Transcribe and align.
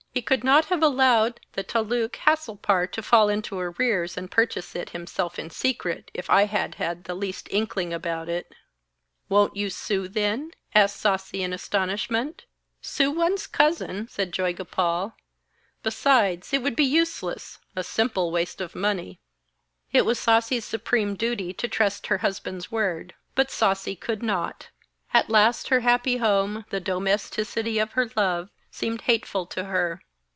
He 0.13 0.21
could 0.21 0.43
not 0.43 0.65
have 0.65 0.83
allowed 0.83 1.39
the 1.53 1.63
taluk 1.63 2.17
Hasilpur 2.17 2.87
to 2.91 3.01
fall 3.01 3.29
into 3.29 3.57
arrears 3.57 4.17
and 4.17 4.29
purchase 4.29 4.75
it 4.75 4.89
himself 4.89 5.39
in 5.39 5.49
secret, 5.49 6.11
if 6.13 6.29
I 6.29 6.43
had 6.47 6.75
had 6.75 7.05
the 7.05 7.15
least 7.15 7.47
inkling 7.49 7.93
about 7.93 8.27
it.' 8.27 8.53
'Won't 9.29 9.55
you 9.55 9.69
sue 9.69 10.09
then?' 10.09 10.51
asked 10.75 10.97
Sasi 10.97 11.43
in 11.43 11.53
astonishment. 11.53 12.43
'Sue 12.81 13.09
one's 13.09 13.47
cousin!' 13.47 14.09
said 14.09 14.33
Joygopal. 14.33 15.13
'Besides, 15.81 16.51
it 16.51 16.61
would 16.61 16.75
be 16.75 16.83
useless, 16.83 17.59
a 17.73 17.81
simple 17.81 18.31
waste 18.31 18.59
of 18.59 18.75
money.' 18.75 19.21
It 19.93 20.03
was 20.05 20.19
Sasi's 20.19 20.65
supreme 20.65 21.15
duty 21.15 21.53
to 21.53 21.69
trust 21.69 22.07
her 22.07 22.17
husband's 22.17 22.69
word, 22.69 23.13
but 23.33 23.49
Sasi 23.49 23.95
could 23.97 24.21
not. 24.21 24.71
At 25.13 25.29
last 25.29 25.69
her 25.69 25.79
happy 25.79 26.17
home, 26.17 26.65
the 26.69 26.81
domesticity 26.81 27.79
of 27.79 27.93
her 27.93 28.09
love 28.17 28.49
seemed 28.73 29.01
hateful 29.01 29.45
to 29.45 29.65
her. 29.65 30.01